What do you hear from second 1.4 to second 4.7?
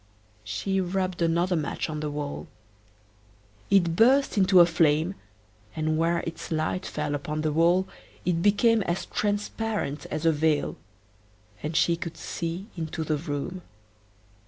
match on the wall. It burst into a